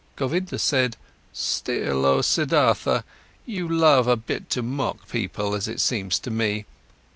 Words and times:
Govinda 0.15 0.57
said: 0.57 0.97
"Still, 1.31 2.07
oh 2.07 2.21
Siddhartha, 2.23 3.03
you 3.45 3.69
love 3.69 4.07
a 4.07 4.15
bit 4.15 4.49
to 4.49 4.63
mock 4.63 5.07
people, 5.07 5.53
as 5.53 5.67
it 5.67 5.79
seems 5.79 6.17
to 6.21 6.31
me. 6.31 6.65